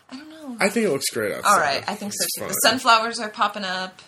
I 0.10 0.18
don't 0.18 0.30
know. 0.30 0.58
I 0.60 0.70
think 0.70 0.88
it 0.88 0.90
looks 0.90 1.10
great 1.12 1.32
outside. 1.34 1.50
All 1.50 1.60
right, 1.60 1.84
I 1.88 1.96
think 1.96 2.12
so 2.14 2.24
It's 2.24 2.36
too. 2.40 2.48
The 2.48 2.54
sunflowers 2.70 3.20
are 3.20 3.30
popping 3.30 3.64
up. 3.66 4.02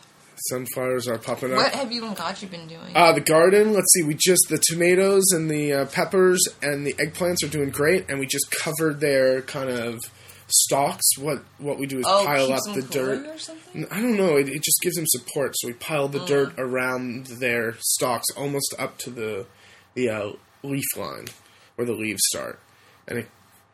Sunflowers 0.49 1.07
are 1.07 1.17
popping 1.17 1.51
up. 1.51 1.57
What 1.57 1.73
have 1.73 1.91
you 1.91 2.05
and 2.05 2.15
Gaji 2.15 2.49
been 2.49 2.67
doing? 2.67 2.95
Uh, 2.95 3.11
the 3.13 3.21
garden, 3.21 3.73
let's 3.73 3.91
see, 3.93 4.03
we 4.03 4.13
just, 4.15 4.47
the 4.49 4.57
tomatoes 4.69 5.23
and 5.31 5.49
the 5.49 5.73
uh, 5.73 5.85
peppers 5.85 6.41
and 6.61 6.85
the 6.85 6.93
eggplants 6.93 7.43
are 7.43 7.47
doing 7.49 7.69
great, 7.69 8.09
and 8.09 8.19
we 8.19 8.25
just 8.27 8.49
covered 8.51 8.99
their 8.99 9.41
kind 9.43 9.69
of 9.69 9.99
stalks. 10.47 11.17
What 11.17 11.43
what 11.57 11.79
we 11.79 11.87
do 11.87 11.99
is 11.99 12.05
oh, 12.07 12.23
pile 12.25 12.51
up 12.53 12.61
the 12.75 12.81
dirt. 12.81 13.25
or 13.25 13.37
something. 13.39 13.87
I 13.89 14.01
don't 14.01 14.17
know, 14.17 14.35
it, 14.37 14.49
it 14.49 14.61
just 14.63 14.81
gives 14.81 14.95
them 14.95 15.05
support, 15.07 15.53
so 15.57 15.67
we 15.67 15.73
pile 15.73 16.07
the 16.07 16.19
Mm. 16.19 16.27
dirt 16.27 16.53
around 16.57 17.27
their 17.27 17.75
stalks 17.79 18.25
almost 18.35 18.73
up 18.77 18.97
to 18.99 19.09
the, 19.09 19.45
the 19.95 20.09
uh, 20.09 20.31
leaf 20.63 20.85
line 20.97 21.27
where 21.75 21.85
the 21.85 21.93
leaves 21.93 22.21
start. 22.27 22.59
And 23.07 23.19
it, 23.19 23.29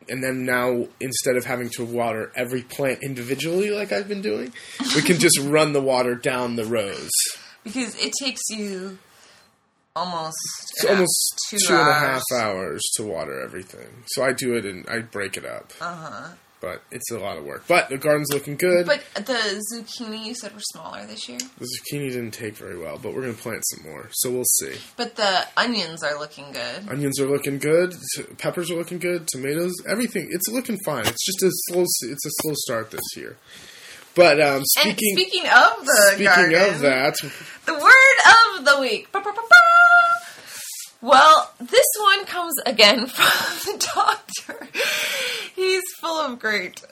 and 0.08 0.22
then 0.24 0.44
now, 0.44 0.86
instead 1.00 1.36
of 1.36 1.44
having 1.44 1.68
to 1.70 1.84
water 1.84 2.32
every 2.34 2.62
plant 2.62 3.02
individually 3.02 3.70
like 3.70 3.92
I've 3.92 4.08
been 4.08 4.22
doing, 4.22 4.52
we 4.94 5.02
can 5.02 5.18
just 5.18 5.38
run 5.42 5.72
the 5.72 5.80
water 5.82 6.14
down 6.14 6.56
the 6.56 6.64
rows. 6.64 7.10
Because 7.64 7.94
it 7.96 8.12
takes 8.20 8.40
you 8.50 8.98
almost 9.94 10.36
It's 10.76 10.84
almost 10.84 11.40
two 11.50 11.58
two 11.58 11.74
and 11.74 11.88
a 11.88 11.92
half 11.94 12.22
hours. 12.32 12.42
hours 12.42 12.82
to 12.96 13.04
water 13.04 13.40
everything. 13.42 14.04
So 14.06 14.22
I 14.24 14.32
do 14.32 14.54
it 14.56 14.64
and 14.64 14.86
I 14.88 15.00
break 15.00 15.36
it 15.36 15.44
up. 15.44 15.72
Uh 15.80 15.94
huh. 15.94 16.28
But 16.60 16.82
it's 16.90 17.10
a 17.10 17.18
lot 17.18 17.38
of 17.38 17.44
work. 17.44 17.64
But 17.66 17.88
the 17.88 17.96
garden's 17.96 18.30
looking 18.34 18.56
good. 18.56 18.84
But 18.86 19.02
the 19.14 19.62
zucchini 19.72 20.22
you 20.26 20.34
said 20.34 20.52
were 20.52 20.60
smaller 20.60 21.06
this 21.06 21.26
year. 21.26 21.38
the 21.58 21.64
zucchini 21.66 22.10
didn't 22.10 22.32
take 22.32 22.54
very 22.54 22.78
well, 22.78 22.98
but 23.02 23.14
we're 23.14 23.22
going 23.22 23.34
to 23.34 23.40
plant 23.40 23.62
some 23.66 23.90
more. 23.90 24.08
So 24.12 24.30
we'll 24.30 24.44
see. 24.44 24.74
But 24.96 25.16
the 25.16 25.46
onions 25.56 26.02
are 26.02 26.18
looking 26.18 26.52
good. 26.52 26.86
Onions 26.90 27.18
are 27.18 27.26
looking 27.26 27.58
good. 27.58 27.94
Peppers 28.36 28.70
are 28.70 28.74
looking 28.76 28.98
good. 28.98 29.26
Tomatoes, 29.28 29.72
everything. 29.88 30.28
It's 30.32 30.48
looking 30.48 30.78
fine. 30.84 31.06
It's 31.06 31.24
just 31.24 31.42
a 31.42 31.50
slow. 31.68 31.82
It's 31.82 32.26
a 32.26 32.30
slow 32.42 32.52
start 32.54 32.90
this 32.90 33.16
year. 33.16 33.38
But 34.14 34.38
um, 34.40 34.56
And 34.56 34.66
speaking 34.66 35.16
speaking 35.16 35.44
of 35.46 35.86
the 35.86 36.10
speaking 36.12 36.26
garden, 36.26 36.74
of 36.74 36.80
that, 36.80 37.16
the 37.64 37.72
word 37.74 38.58
of 38.58 38.64
the 38.66 38.80
week. 38.82 39.10
Ba, 39.12 39.20
ba, 39.20 39.32
ba. 39.32 39.42
Well, 41.02 41.50
this 41.58 41.86
one 42.00 42.26
comes 42.26 42.52
again 42.66 43.06
from 43.06 43.72
the 43.72 43.88
doctor. 43.94 44.68
He's 45.60 45.84
full 46.00 46.18
of 46.18 46.38
great 46.38 46.82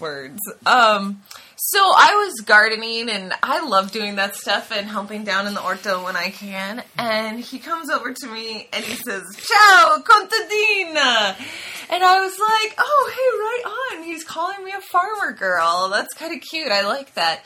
words. 0.00 0.38
Um, 0.64 1.20
so 1.56 1.78
I 1.78 2.24
was 2.24 2.40
gardening 2.40 3.10
and 3.10 3.34
I 3.42 3.66
love 3.68 3.92
doing 3.92 4.14
that 4.14 4.34
stuff 4.34 4.72
and 4.72 4.86
helping 4.86 5.24
down 5.24 5.46
in 5.46 5.52
the 5.52 5.62
orto 5.62 6.02
when 6.02 6.16
I 6.16 6.30
can. 6.30 6.82
And 6.96 7.38
he 7.38 7.58
comes 7.58 7.90
over 7.90 8.14
to 8.14 8.26
me 8.28 8.66
and 8.72 8.82
he 8.82 8.94
says, 8.94 9.22
Ciao, 9.36 9.98
contadina. 9.98 11.36
And 11.90 12.02
I 12.02 12.20
was 12.20 12.32
like, 12.38 12.74
oh, 12.78 13.12
hey, 13.14 13.28
right 13.38 13.98
on. 13.98 14.04
He's 14.04 14.24
calling 14.24 14.64
me 14.64 14.72
a 14.72 14.80
farmer 14.80 15.32
girl. 15.32 15.90
That's 15.92 16.14
kind 16.14 16.34
of 16.34 16.40
cute. 16.40 16.72
I 16.72 16.88
like 16.88 17.12
that. 17.16 17.44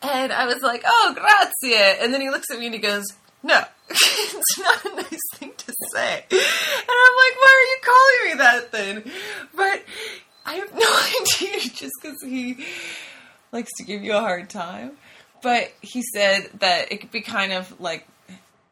And 0.00 0.32
I 0.32 0.46
was 0.46 0.62
like, 0.62 0.84
oh, 0.86 1.14
grazie. 1.14 1.76
And 2.00 2.14
then 2.14 2.22
he 2.22 2.30
looks 2.30 2.50
at 2.50 2.58
me 2.58 2.64
and 2.64 2.74
he 2.74 2.80
goes, 2.80 3.04
no, 3.42 3.62
it's 3.94 4.58
not 4.58 4.84
a 4.84 4.96
nice 4.96 5.20
thing 5.34 5.52
to 5.56 5.74
say. 5.92 6.24
And 6.30 6.40
I'm 6.88 7.16
like, 7.16 7.36
why 7.38 7.52
are 7.58 7.68
you 7.70 7.78
calling 7.82 8.26
me 8.26 8.34
that 8.38 8.72
then? 8.72 9.12
But 9.54 9.84
I 10.46 10.54
have 10.54 10.74
no 10.74 10.80
idea 11.22 11.70
just 11.70 11.92
because 12.00 12.22
he 12.22 12.64
likes 13.52 13.70
to 13.78 13.84
give 13.84 14.02
you 14.02 14.14
a 14.14 14.20
hard 14.20 14.50
time. 14.50 14.92
But 15.42 15.72
he 15.80 16.02
said 16.14 16.50
that 16.60 16.92
it 16.92 17.00
could 17.00 17.10
be 17.10 17.20
kind 17.20 17.52
of 17.52 17.80
like, 17.80 18.06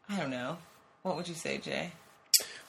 I 0.09 0.17
don't 0.17 0.31
know. 0.31 0.57
What 1.03 1.15
would 1.17 1.27
you 1.27 1.35
say, 1.35 1.57
Jay? 1.57 1.91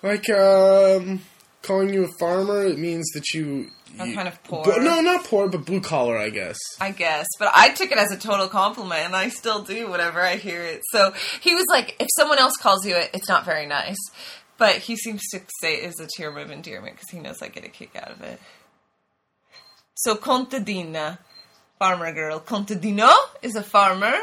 like 0.03 0.29
um, 0.31 1.21
calling 1.63 1.93
you 1.95 2.05
a 2.05 2.09
farmer, 2.19 2.65
it 2.65 2.79
means 2.79 3.09
that 3.15 3.33
you 3.33 3.69
I'm 4.01 4.15
kind 4.15 4.29
of 4.29 4.43
poor. 4.45 4.65
But- 4.65 4.83
no, 4.83 5.01
not 5.01 5.25
poor, 5.25 5.49
but 5.49 5.65
blue 5.65 5.81
collar, 5.81 6.17
I 6.17 6.31
guess. 6.31 6.59
I 6.81 6.91
guess, 6.91 7.27
but 7.39 7.53
I 7.55 7.71
took 7.71 7.91
it 7.93 7.99
as 7.99 8.11
a 8.13 8.17
total 8.19 8.49
compliment, 8.49 9.07
and 9.07 9.17
I 9.17 9.29
still 9.29 9.63
do 9.63 9.91
whenever 9.91 10.21
I 10.21 10.37
hear 10.37 10.63
it. 10.63 10.81
So 10.93 11.13
he 11.41 11.55
was 11.55 11.65
like, 11.69 11.97
if 12.01 12.09
someone 12.17 12.39
else 12.39 12.57
calls 12.57 12.87
you 12.87 12.97
it, 12.97 13.11
it's 13.15 13.29
not 13.29 13.45
very 13.45 13.67
nice. 13.67 13.99
But 14.59 14.77
he 14.77 14.97
seems 14.97 15.23
to 15.31 15.41
say 15.61 15.77
it 15.77 15.85
is 15.85 15.99
a 16.01 16.07
term 16.07 16.37
of 16.37 16.51
endearment 16.51 16.95
because 16.97 17.11
he 17.11 17.19
knows 17.19 17.43
I 17.43 17.49
get 17.49 17.65
a 17.65 17.69
kick 17.69 17.97
out 17.97 18.11
of 18.11 18.23
it. 18.23 18.39
So 19.95 20.15
contadina, 20.15 21.19
farmer 21.79 22.13
girl. 22.13 22.41
Contadino 22.41 23.11
is 23.43 23.57
a 23.57 23.63
farmer. 23.63 24.15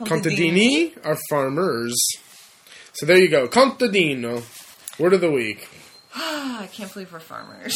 Contadini 0.00 0.96
are 1.04 1.18
farmers. 1.28 1.96
So 2.92 3.06
there 3.06 3.18
you 3.18 3.28
go. 3.28 3.48
Contadino. 3.48 4.42
Word 4.98 5.14
of 5.14 5.20
the 5.20 5.30
week. 5.30 5.68
I 6.14 6.68
can't 6.72 6.92
believe 6.92 7.12
we're 7.12 7.20
farmers. 7.20 7.74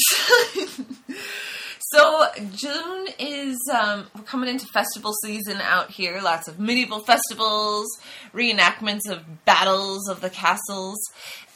so 1.78 2.26
June 2.52 3.06
is 3.18 3.56
um, 3.72 4.06
we're 4.16 4.24
coming 4.24 4.50
into 4.50 4.66
festival 4.66 5.12
season 5.22 5.58
out 5.60 5.92
here. 5.92 6.20
Lots 6.20 6.48
of 6.48 6.58
medieval 6.58 6.98
festivals, 7.04 7.86
reenactments 8.32 9.08
of 9.08 9.44
battles 9.44 10.08
of 10.08 10.20
the 10.20 10.30
castles, 10.30 10.98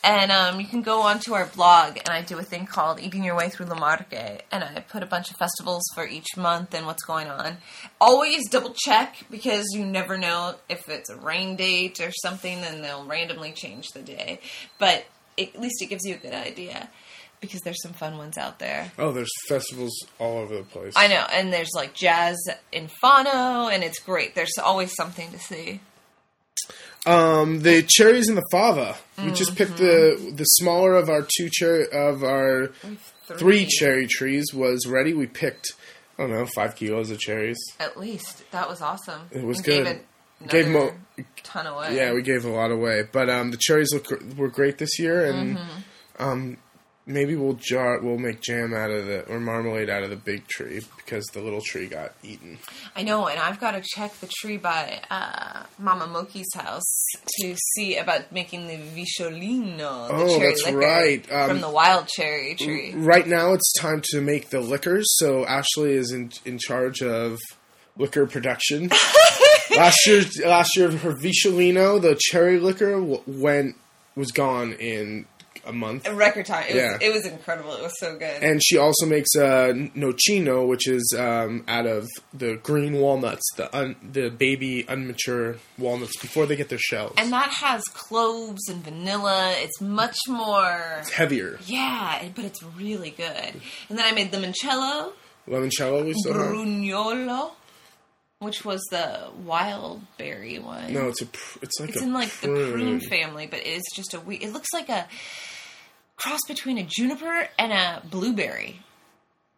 and 0.04 0.30
um, 0.30 0.60
you 0.60 0.66
can 0.66 0.82
go 0.82 1.02
onto 1.02 1.34
our 1.34 1.46
blog 1.46 1.96
and 1.96 2.10
I 2.10 2.22
do 2.22 2.38
a 2.38 2.44
thing 2.44 2.66
called 2.66 3.00
Eating 3.00 3.24
Your 3.24 3.34
Way 3.34 3.48
Through 3.48 3.66
Le 3.66 3.74
Marche, 3.74 4.40
and 4.52 4.62
I 4.62 4.84
put 4.88 5.02
a 5.02 5.06
bunch 5.06 5.32
of 5.32 5.36
festivals 5.36 5.82
for 5.96 6.06
each 6.06 6.36
month 6.36 6.74
and 6.74 6.86
what's 6.86 7.02
going 7.02 7.26
on. 7.26 7.56
Always 8.00 8.48
double 8.48 8.74
check 8.76 9.16
because 9.32 9.66
you 9.74 9.84
never 9.84 10.16
know 10.16 10.54
if 10.68 10.88
it's 10.88 11.10
a 11.10 11.16
rain 11.16 11.56
date 11.56 12.00
or 12.00 12.12
something, 12.22 12.60
then 12.60 12.82
they'll 12.82 13.04
randomly 13.04 13.50
change 13.50 13.88
the 13.88 14.02
day. 14.02 14.40
But 14.78 15.06
at 15.38 15.60
least 15.60 15.80
it 15.82 15.86
gives 15.86 16.04
you 16.04 16.14
a 16.14 16.18
good 16.18 16.34
idea 16.34 16.88
because 17.40 17.60
there's 17.60 17.80
some 17.82 17.92
fun 17.92 18.18
ones 18.18 18.36
out 18.36 18.58
there. 18.58 18.90
Oh, 18.98 19.12
there's 19.12 19.30
festivals 19.48 19.94
all 20.18 20.38
over 20.38 20.56
the 20.56 20.64
place. 20.64 20.94
I 20.96 21.06
know, 21.08 21.24
and 21.32 21.52
there's 21.52 21.70
like 21.74 21.94
jazz 21.94 22.36
in 22.72 22.88
Fano, 23.00 23.68
and 23.68 23.84
it's 23.84 23.98
great. 24.00 24.34
There's 24.34 24.58
always 24.62 24.94
something 24.94 25.30
to 25.32 25.38
see. 25.38 25.80
Um, 27.06 27.60
the 27.62 27.82
cherries 27.88 28.28
in 28.28 28.34
the 28.34 28.44
fava. 28.50 28.96
We 29.22 29.30
just 29.30 29.56
picked 29.56 29.72
Mm-hmm. 29.78 30.26
the 30.30 30.32
the 30.32 30.44
smaller 30.44 30.94
of 30.96 31.08
our 31.08 31.22
two 31.36 31.48
cherry 31.50 31.86
of 31.90 32.22
our 32.24 32.70
three 33.38 33.66
cherry 33.66 34.06
trees 34.06 34.52
was 34.52 34.86
ready. 34.86 35.14
We 35.14 35.26
picked 35.26 35.72
I 36.18 36.22
don't 36.22 36.32
know 36.32 36.46
five 36.56 36.74
kilos 36.74 37.10
of 37.10 37.18
cherries. 37.20 37.58
At 37.78 37.98
least 37.98 38.50
that 38.50 38.68
was 38.68 38.82
awesome. 38.82 39.22
It 39.30 39.44
was 39.44 39.58
And 39.58 39.64
good. 39.66 39.84
Gave, 39.84 39.96
it 39.96 40.06
Gave 40.46 40.68
mo- 40.68 40.92
ton 41.42 41.66
away. 41.66 41.96
Yeah, 41.96 42.12
we 42.12 42.22
gave 42.22 42.44
a 42.44 42.50
lot 42.50 42.70
away, 42.70 43.02
but 43.10 43.28
um, 43.28 43.50
the 43.50 43.56
cherries 43.58 43.92
look 43.92 44.06
were 44.36 44.48
great 44.48 44.78
this 44.78 44.98
year, 44.98 45.24
and 45.24 45.56
Mm-hmm. 45.56 46.22
um, 46.22 46.56
maybe 47.06 47.34
we'll 47.34 47.54
jar 47.54 47.98
we'll 48.00 48.18
make 48.18 48.40
jam 48.42 48.72
out 48.74 48.90
of 48.90 49.06
the 49.06 49.24
or 49.32 49.40
marmalade 49.40 49.88
out 49.90 50.02
of 50.02 50.10
the 50.10 50.16
big 50.16 50.46
tree 50.46 50.80
because 50.98 51.24
the 51.32 51.40
little 51.40 51.60
tree 51.62 51.86
got 51.88 52.12
eaten. 52.22 52.58
I 52.94 53.02
know, 53.02 53.26
and 53.26 53.40
I've 53.40 53.58
got 53.58 53.72
to 53.72 53.82
check 53.82 54.12
the 54.20 54.28
tree 54.40 54.58
by 54.58 55.00
uh, 55.10 55.64
Mama 55.78 56.06
Moki's 56.06 56.54
house 56.54 57.06
to 57.40 57.56
see 57.74 57.96
about 57.96 58.30
making 58.30 58.68
the 58.68 58.76
Vicholino, 58.76 60.06
the 60.08 60.14
Oh, 60.14 60.38
cherry 60.38 60.48
that's 60.50 60.64
liquor 60.66 60.78
right. 60.78 61.32
Um, 61.32 61.48
from 61.48 61.60
the 61.62 61.70
wild 61.70 62.06
cherry 62.08 62.54
tree. 62.54 62.92
Right 62.94 63.26
now, 63.26 63.54
it's 63.54 63.72
time 63.80 64.02
to 64.10 64.20
make 64.20 64.50
the 64.50 64.60
liquors. 64.60 65.06
So 65.18 65.44
Ashley 65.46 65.94
is 65.94 66.12
in 66.12 66.30
in 66.44 66.58
charge 66.58 67.02
of 67.02 67.38
liquor 67.96 68.26
production. 68.26 68.90
last 69.76 69.98
year, 70.06 70.22
last 70.46 70.76
year 70.76 70.90
her 70.90 71.12
Vicholino, 71.14 72.00
the 72.00 72.16
cherry 72.20 72.58
liquor, 72.58 72.92
w- 73.00 73.22
went 73.26 73.76
was 74.16 74.30
gone 74.32 74.72
in 74.74 75.26
a 75.66 75.72
month. 75.72 76.08
A 76.08 76.14
record 76.14 76.46
time. 76.46 76.64
It, 76.68 76.76
Yeah. 76.76 76.92
was, 76.94 77.02
it 77.02 77.12
was 77.12 77.26
incredible. 77.26 77.72
It 77.74 77.82
was 77.82 77.98
so 78.00 78.16
good. 78.18 78.42
And 78.42 78.62
she 78.64 78.78
also 78.78 79.04
makes 79.04 79.36
uh, 79.36 79.72
nocino, 79.94 80.66
which 80.66 80.88
is 80.88 81.14
um, 81.18 81.64
out 81.68 81.86
of 81.86 82.06
the 82.32 82.56
green 82.62 82.94
walnuts, 82.94 83.42
the 83.56 83.74
un- 83.76 83.96
the 84.12 84.30
baby 84.30 84.84
unmature 84.84 85.58
walnuts 85.76 86.16
before 86.20 86.46
they 86.46 86.56
get 86.56 86.70
their 86.70 86.78
shells. 86.78 87.12
And 87.18 87.30
that 87.32 87.50
has 87.50 87.84
cloves 87.92 88.66
and 88.68 88.82
vanilla. 88.82 89.52
It's 89.58 89.78
much 89.80 90.16
more. 90.26 90.96
it's 91.00 91.10
heavier. 91.10 91.58
Yeah, 91.66 92.28
but 92.34 92.44
it's 92.46 92.62
really 92.62 93.10
good. 93.10 93.52
And 93.90 93.98
then 93.98 94.06
I 94.06 94.12
made 94.12 94.32
the 94.32 94.38
Mancello, 94.38 95.12
Limoncello, 95.46 96.04
we 96.04 96.14
still 96.14 96.32
have. 96.34 96.50
Which 98.40 98.64
was 98.64 98.80
the 98.90 99.30
wild 99.44 100.02
berry 100.16 100.58
one. 100.60 100.92
No, 100.92 101.08
it's 101.08 101.20
a 101.22 101.26
pr- 101.26 101.58
it's 101.62 101.80
like 101.80 101.90
it's 101.90 102.02
in 102.02 102.12
like 102.12 102.30
the 102.40 102.46
prune. 102.48 102.72
prune 102.72 103.00
family, 103.00 103.46
but 103.48 103.60
it's 103.64 103.92
just 103.96 104.14
a. 104.14 104.20
we- 104.20 104.36
It 104.36 104.52
looks 104.52 104.68
like 104.72 104.88
a 104.88 105.08
cross 106.16 106.38
between 106.46 106.78
a 106.78 106.84
juniper 106.84 107.48
and 107.58 107.72
a 107.72 108.00
blueberry, 108.08 108.80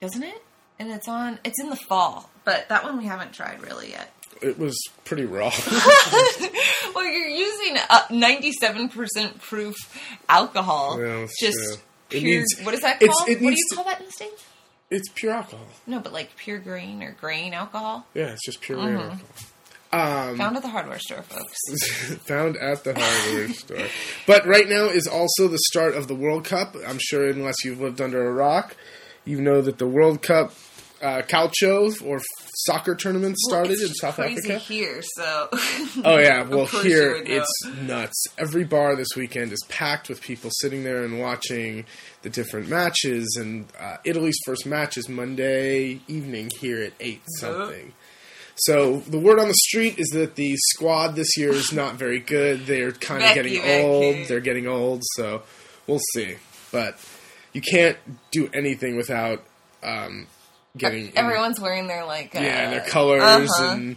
doesn't 0.00 0.22
it? 0.22 0.42
And 0.78 0.90
it's 0.90 1.08
on. 1.08 1.38
It's 1.44 1.60
in 1.60 1.68
the 1.68 1.76
fall, 1.76 2.30
but 2.44 2.70
that 2.70 2.84
one 2.84 2.96
we 2.96 3.04
haven't 3.04 3.32
tried 3.34 3.60
really 3.62 3.90
yet. 3.90 4.10
It 4.40 4.58
was 4.58 4.74
pretty 5.04 5.26
raw. 5.26 5.50
Well, 6.94 7.04
you're 7.04 7.28
using 7.28 7.76
uh, 7.88 8.00
97% 8.08 9.40
proof 9.40 9.76
alcohol. 10.28 10.98
Yeah, 11.00 11.26
just 11.38 11.56
true. 11.58 11.76
pure. 12.08 12.20
It 12.20 12.24
needs- 12.24 12.60
what 12.64 12.74
is 12.74 12.80
that 12.80 13.00
it's- 13.02 13.14
called? 13.16 13.28
it 13.28 13.40
what 13.42 13.50
do 13.50 13.56
you 13.56 13.66
to- 13.70 13.76
call 13.76 13.84
that 13.84 14.00
in 14.00 14.06
the 14.06 14.12
States? 14.12 14.44
It's 14.90 15.08
pure 15.14 15.32
alcohol. 15.32 15.66
No, 15.86 16.00
but 16.00 16.12
like 16.12 16.36
pure 16.36 16.58
grain 16.58 17.02
or 17.02 17.12
grain 17.12 17.54
alcohol. 17.54 18.06
Yeah, 18.14 18.32
it's 18.32 18.44
just 18.44 18.60
pure 18.60 18.78
Mm-hmm. 18.78 18.96
alcohol. 18.98 19.20
Um, 19.92 20.36
Found 20.38 20.56
at 20.56 20.62
the 20.62 20.68
hardware 20.68 21.00
store, 21.00 21.22
folks. 21.22 22.14
found 22.26 22.56
at 22.58 22.84
the 22.84 22.94
hardware 22.96 23.48
store. 23.48 23.86
But 24.26 24.46
right 24.46 24.68
now 24.68 24.84
is 24.84 25.08
also 25.08 25.48
the 25.48 25.58
start 25.68 25.96
of 25.96 26.06
the 26.06 26.14
World 26.14 26.44
Cup. 26.44 26.76
I'm 26.86 26.98
sure, 27.00 27.28
unless 27.28 27.56
you've 27.64 27.80
lived 27.80 28.00
under 28.00 28.24
a 28.24 28.32
rock, 28.32 28.76
you 29.24 29.40
know 29.40 29.60
that 29.62 29.78
the 29.78 29.88
World 29.88 30.22
Cup 30.22 30.52
uh, 31.02 31.22
calcio 31.22 31.90
or 32.06 32.20
soccer 32.64 32.94
tournament 32.94 33.36
started 33.38 33.72
It's 33.72 33.82
in 33.82 33.94
South 33.94 34.18
Africa. 34.18 34.58
here, 34.58 35.02
so. 35.16 35.48
Oh 36.04 36.18
yeah, 36.18 36.42
well 36.44 36.66
here 36.66 37.16
you 37.16 37.22
would 37.22 37.28
know. 37.28 37.36
it's 37.36 37.66
nuts. 37.82 38.24
Every 38.38 38.64
bar 38.64 38.96
this 38.96 39.08
weekend 39.16 39.52
is 39.52 39.62
packed 39.68 40.08
with 40.08 40.20
people 40.20 40.50
sitting 40.60 40.84
there 40.84 41.02
and 41.04 41.20
watching 41.20 41.84
the 42.22 42.30
different 42.30 42.68
matches. 42.68 43.36
And 43.40 43.66
uh, 43.78 43.96
Italy's 44.04 44.38
first 44.44 44.66
match 44.66 44.96
is 44.96 45.08
Monday 45.08 46.00
evening 46.08 46.50
here 46.60 46.82
at 46.82 46.92
eight 47.00 47.22
something. 47.38 47.92
So 48.56 48.98
the 49.00 49.18
word 49.18 49.38
on 49.38 49.48
the 49.48 49.54
street 49.54 49.98
is 49.98 50.08
that 50.08 50.34
the 50.36 50.54
squad 50.74 51.16
this 51.16 51.36
year 51.38 51.50
is 51.50 51.72
not 51.72 51.94
very 51.94 52.18
good. 52.20 52.66
They're 52.66 52.92
kind 53.08 53.24
of 53.24 53.34
getting 53.34 53.54
Becky. 53.60 53.82
old. 53.82 54.28
They're 54.28 54.40
getting 54.40 54.66
old, 54.66 55.02
so 55.16 55.42
we'll 55.86 56.00
see. 56.14 56.36
But 56.70 56.98
you 57.54 57.62
can't 57.62 57.96
do 58.30 58.50
anything 58.52 58.96
without 58.96 59.42
um, 59.82 60.26
getting 60.76 61.08
in- 61.08 61.18
Everyone's 61.18 61.60
wearing 61.60 61.86
their 61.86 62.04
like. 62.04 62.34
Uh, 62.34 62.40
yeah, 62.40 62.70
their 62.70 62.80
colors 62.80 63.22
uh-huh. 63.22 63.72
and 63.74 63.96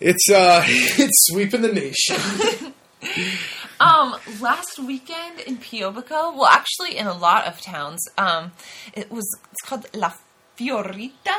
it's 0.00 0.30
uh 0.30 0.62
it's 0.66 1.26
sweeping 1.30 1.62
the 1.62 1.72
nation. 1.72 2.16
Um, 3.80 4.14
last 4.40 4.78
weekend 4.78 5.40
in 5.40 5.58
Piobbico, 5.58 6.34
well, 6.34 6.46
actually 6.46 6.96
in 6.96 7.06
a 7.06 7.12
lot 7.12 7.46
of 7.46 7.60
towns, 7.60 8.00
um, 8.16 8.52
it 8.94 9.10
was 9.10 9.26
it's 9.50 9.60
called 9.68 9.86
La 9.92 10.12
Fiorita, 10.56 11.34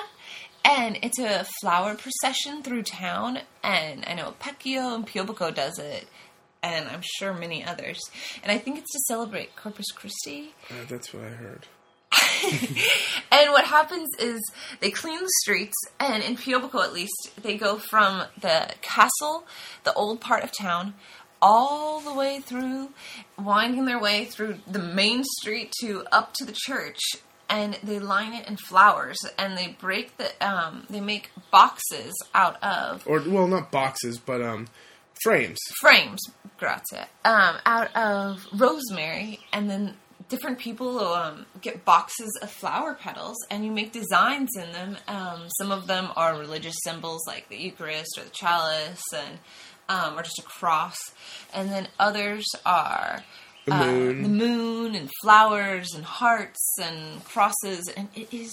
and 0.64 1.00
it's 1.02 1.18
a 1.18 1.46
flower 1.62 1.96
procession 1.96 2.62
through 2.62 2.84
town. 2.84 3.40
And 3.64 4.04
I 4.06 4.14
know 4.14 4.36
Pecchio 4.40 4.96
and 4.96 5.08
Piobbico 5.08 5.56
does 5.56 5.80
it, 5.80 6.08
and 6.62 6.90
I'm 6.90 7.02
sure 7.18 7.34
many 7.34 7.64
others. 7.64 8.00
And 8.44 8.52
I 8.52 8.58
think 8.58 8.78
it's 8.78 8.92
to 8.92 9.00
celebrate 9.08 9.56
Corpus 9.56 9.92
Christi. 9.92 10.54
Uh, 10.70 10.86
that's 10.90 11.14
what 11.14 11.24
I 11.24 11.30
heard. 11.30 11.68
And 13.32 13.52
what 13.52 13.66
happens 13.66 14.08
is 14.18 14.42
they 14.80 14.92
clean 14.92 15.20
the 15.20 15.32
streets, 15.42 15.76
and 16.00 16.24
in 16.24 16.38
Piobbico 16.38 16.84
at 16.84 16.94
least, 16.94 17.32
they 17.42 17.58
go 17.58 17.78
from 17.78 18.24
the 18.40 18.74
castle, 18.82 19.46
the 19.84 19.94
old 19.94 20.22
part 20.22 20.44
of 20.44 20.52
town, 20.58 20.94
all 21.42 22.00
the 22.00 22.14
way 22.14 22.40
through, 22.40 22.92
winding 23.38 23.86
their 23.86 24.00
way 24.00 24.24
through 24.26 24.60
the 24.66 24.80
main 24.80 25.24
street 25.42 25.74
to 25.82 26.06
up 26.14 26.34
to 26.36 26.46
the 26.46 26.56
church. 26.56 27.00
And 27.50 27.78
they 27.84 28.00
line 28.00 28.34
it 28.34 28.48
in 28.48 28.56
flowers, 28.58 29.18
and 29.38 29.58
they 29.58 29.76
break 29.80 30.16
the, 30.18 30.32
um, 30.40 30.86
they 30.90 31.02
make 31.02 31.30
boxes 31.52 32.14
out 32.34 32.62
of 32.64 33.04
Or 33.06 33.22
well, 33.28 33.48
not 33.48 33.70
boxes, 33.70 34.18
but 34.18 34.42
um 34.42 34.68
frames. 35.24 35.60
frames, 35.82 36.22
grazie, 36.58 37.06
um, 37.26 37.58
out 37.66 37.96
of 37.96 38.46
rosemary, 38.54 39.42
and 39.52 39.70
then 39.70 39.96
different 40.30 40.60
people 40.60 41.00
um, 41.00 41.46
get 41.62 41.86
boxes 41.86 42.38
of 42.42 42.50
flower 42.50 42.94
petals, 42.94 43.38
and 43.50 43.66
you 43.66 43.72
make 43.72 43.92
designs 43.92 44.50
in 44.56 44.72
them. 44.72 44.98
Um, 45.08 45.48
some 45.58 45.72
of 45.72 45.88
them 45.88 46.10
are 46.16 46.38
religious 46.38 46.76
symbols 46.84 47.22
like 47.28 47.50
the 47.50 47.58
Eucharist 47.58 48.18
or 48.18 48.24
the 48.24 48.30
chalice, 48.32 49.04
and 49.16 49.40
um, 49.90 50.18
or 50.18 50.24
just 50.24 50.40
a 50.40 50.44
cross, 50.44 50.98
and 51.54 51.70
then 51.70 51.88
others 52.00 52.46
are. 52.66 53.24
The 53.66 53.74
uh, 53.74 53.86
moon. 53.86 54.24
the 54.24 54.30
moon, 54.30 54.96
and 54.96 55.10
flowers, 55.24 55.94
and 55.96 56.06
hearts, 56.06 56.76
and 56.82 57.24
crosses, 57.24 57.92
and 57.96 58.10
it 58.16 58.32
is 58.32 58.52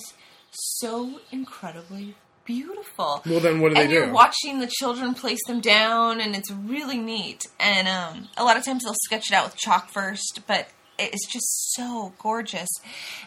so 0.51 1.21
incredibly 1.31 2.15
beautiful. 2.45 3.23
Well, 3.27 3.41
then 3.41 3.61
what 3.61 3.71
do 3.71 3.75
they 3.75 3.83
and 3.83 3.93
you're 3.93 4.13
watching 4.13 4.61
the 4.61 4.67
children 4.67 5.15
place 5.15 5.41
them 5.47 5.61
down, 5.61 6.21
and 6.21 6.35
it's 6.35 6.51
really 6.51 6.99
neat. 6.99 7.47
And 7.61 7.89
um, 7.89 8.29
a 8.37 8.45
lot 8.45 8.57
of 8.57 8.65
times 8.65 8.85
they'll 8.85 8.95
sketch 9.05 9.31
it 9.31 9.35
out 9.35 9.45
with 9.45 9.57
chalk 9.57 9.91
first, 9.91 10.41
but 10.47 10.69
it's 11.13 11.27
just 11.27 11.73
so 11.75 12.13
gorgeous. 12.19 12.69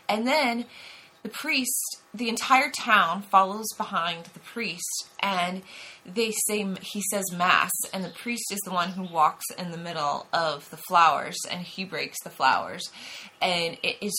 And 0.07 0.27
then 0.27 0.65
the 1.23 1.29
priest, 1.29 1.97
the 2.13 2.29
entire 2.29 2.69
town 2.69 3.23
follows 3.23 3.65
behind 3.77 4.25
the 4.33 4.39
priest, 4.39 5.07
and 5.19 5.63
they 6.05 6.31
say 6.47 6.67
he 6.81 7.01
says 7.11 7.23
mass, 7.35 7.71
and 7.93 8.03
the 8.03 8.09
priest 8.11 8.43
is 8.51 8.59
the 8.63 8.71
one 8.71 8.89
who 8.91 9.03
walks 9.11 9.45
in 9.57 9.71
the 9.71 9.77
middle 9.77 10.27
of 10.31 10.69
the 10.69 10.77
flowers, 10.77 11.35
and 11.49 11.61
he 11.61 11.83
breaks 11.83 12.17
the 12.23 12.29
flowers, 12.29 12.83
and 13.41 13.77
it 13.81 13.97
is 14.01 14.13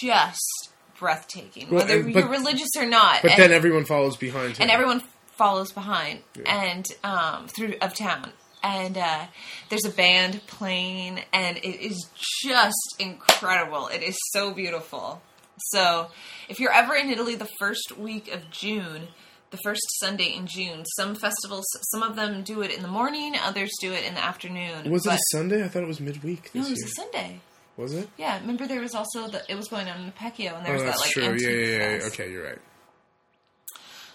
just 0.00 0.70
breathtaking, 0.98 1.68
Well, 1.70 1.80
whether 1.84 2.00
and- 2.00 2.14
but- 2.14 2.20
you're 2.20 2.28
religious 2.30 2.70
or 2.78 2.86
not. 2.86 3.20
But 3.20 3.32
and, 3.32 3.42
then 3.42 3.52
everyone 3.52 3.84
follows 3.84 4.16
behind 4.16 4.56
him. 4.56 4.62
and 4.62 4.70
everyone 4.70 5.02
follows 5.36 5.72
behind 5.72 6.20
and 6.46 6.86
um, 7.04 7.48
through 7.48 7.74
of 7.82 7.92
town. 7.94 8.32
And 8.68 8.98
uh, 8.98 9.26
there's 9.68 9.84
a 9.84 9.90
band 9.90 10.44
playing, 10.48 11.20
and 11.32 11.56
it 11.58 11.80
is 11.86 12.04
just 12.42 12.96
incredible. 12.98 13.86
It 13.86 14.02
is 14.02 14.16
so 14.32 14.52
beautiful. 14.52 15.22
So, 15.70 16.08
if 16.48 16.58
you're 16.58 16.72
ever 16.72 16.96
in 16.96 17.08
Italy 17.08 17.36
the 17.36 17.48
first 17.60 17.96
week 17.96 18.26
of 18.34 18.50
June, 18.50 19.06
the 19.52 19.58
first 19.62 19.82
Sunday 20.00 20.34
in 20.34 20.48
June, 20.48 20.84
some 20.96 21.14
festivals, 21.14 21.64
some 21.92 22.02
of 22.02 22.16
them 22.16 22.42
do 22.42 22.60
it 22.62 22.74
in 22.74 22.82
the 22.82 22.88
morning, 22.88 23.36
others 23.40 23.70
do 23.80 23.92
it 23.92 24.02
in 24.04 24.14
the 24.14 24.24
afternoon. 24.24 24.90
was 24.90 25.06
it 25.06 25.12
a 25.12 25.18
Sunday? 25.30 25.62
I 25.64 25.68
thought 25.68 25.84
it 25.84 25.86
was 25.86 26.00
midweek 26.00 26.50
No, 26.52 26.62
it 26.62 26.70
was 26.70 26.78
year. 26.80 26.86
a 26.86 26.90
Sunday. 26.90 27.40
Was 27.76 27.94
it? 27.94 28.08
Yeah, 28.18 28.40
remember 28.40 28.66
there 28.66 28.80
was 28.80 28.94
also 28.96 29.28
the 29.28 29.42
it 29.48 29.54
was 29.54 29.68
going 29.68 29.86
on 29.88 30.00
in 30.00 30.06
the 30.06 30.12
Pecchio, 30.12 30.56
and 30.56 30.66
there 30.66 30.72
Oh, 30.72 30.82
was 30.82 30.82
that 30.82 30.98
like 30.98 31.10
true. 31.10 31.36
Yeah, 31.38 31.50
yeah, 31.50 31.96
yeah. 31.98 32.06
Okay, 32.06 32.32
you're 32.32 32.42
right. 32.44 32.58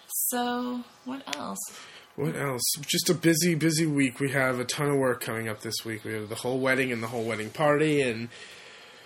So 0.07 0.81
what 1.05 1.21
else? 1.37 1.59
What 2.15 2.35
else? 2.35 2.63
Just 2.81 3.09
a 3.09 3.13
busy, 3.13 3.55
busy 3.55 3.85
week. 3.85 4.19
We 4.19 4.31
have 4.31 4.59
a 4.59 4.65
ton 4.65 4.89
of 4.89 4.97
work 4.97 5.21
coming 5.21 5.47
up 5.47 5.61
this 5.61 5.85
week. 5.85 6.03
We 6.03 6.13
have 6.13 6.29
the 6.29 6.35
whole 6.35 6.59
wedding 6.59 6.91
and 6.91 7.01
the 7.01 7.07
whole 7.07 7.23
wedding 7.23 7.49
party, 7.49 8.01
and 8.01 8.29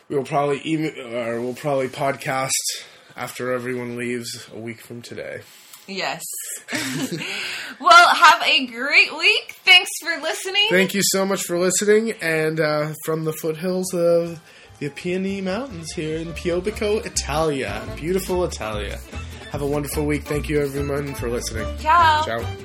we'll 0.09 0.23
probably 0.23 0.59
even, 0.61 0.93
or 1.13 1.39
we'll 1.39 1.53
probably 1.53 1.87
podcast 1.87 2.51
after 3.15 3.51
everyone 3.51 3.95
leaves 3.95 4.47
a 4.53 4.59
week 4.59 4.81
from 4.81 5.01
today. 5.01 5.41
Yes. 5.87 6.23
well, 7.79 8.15
have 8.15 8.41
a 8.43 8.65
great 8.65 9.15
week. 9.15 9.55
Thanks 9.63 9.91
for 10.01 10.19
listening. 10.21 10.65
Thank 10.69 10.95
you 10.95 11.01
so 11.03 11.25
much 11.25 11.43
for 11.43 11.59
listening, 11.59 12.13
and 12.21 12.59
uh, 12.59 12.93
from 13.05 13.23
the 13.23 13.33
foothills 13.33 13.93
of 13.93 14.41
the 14.79 14.89
Apennine 14.89 15.43
Mountains 15.43 15.91
here 15.91 16.17
in 16.17 16.33
Piobbico, 16.33 17.05
Italia, 17.05 17.87
beautiful 17.95 18.43
Italia. 18.45 18.99
Have 19.51 19.61
a 19.61 19.67
wonderful 19.67 20.05
week. 20.05 20.23
Thank 20.23 20.49
you, 20.49 20.59
everyone, 20.59 21.13
for 21.13 21.29
listening. 21.29 21.67
Ciao. 21.77 22.23
Ciao. 22.23 22.64